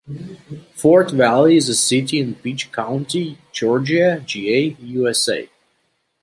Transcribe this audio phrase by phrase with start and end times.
[0.73, 5.47] Fort Valley is a city in Peach County, Georgia (GA), U.S.A.